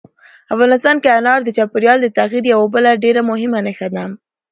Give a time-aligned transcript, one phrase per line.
[0.53, 4.03] افغانستان کې انار د چاپېریال د تغیر یوه بله ډېره مهمه نښه ده.